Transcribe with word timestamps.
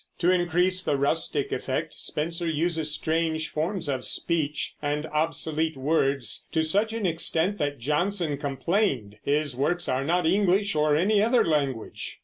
To 0.17 0.31
increase 0.31 0.81
the 0.81 0.97
rustic 0.97 1.51
effect 1.51 1.93
Spenser 1.93 2.47
uses 2.47 2.91
strange 2.91 3.49
forms 3.49 3.87
of 3.87 4.03
speech 4.03 4.73
and 4.81 5.05
obsolete 5.05 5.77
words, 5.77 6.47
to 6.53 6.63
such 6.63 6.91
an 6.91 7.05
extent 7.05 7.59
that 7.59 7.77
Jonson 7.77 8.39
complained 8.39 9.19
his 9.23 9.55
works 9.55 9.87
are 9.87 10.03
not 10.03 10.25
English 10.25 10.73
or 10.73 10.95
any 10.95 11.21
other 11.21 11.45
language. 11.45 12.17